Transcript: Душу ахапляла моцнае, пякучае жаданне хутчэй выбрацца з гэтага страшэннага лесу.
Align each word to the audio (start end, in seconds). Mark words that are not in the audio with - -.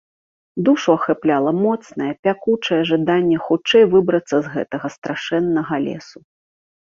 Душу 0.67 0.93
ахапляла 0.99 1.51
моцнае, 1.65 2.07
пякучае 2.27 2.79
жаданне 2.91 3.37
хутчэй 3.49 3.83
выбрацца 3.93 4.35
з 4.45 4.53
гэтага 4.57 4.87
страшэннага 4.97 5.75
лесу. 5.87 6.17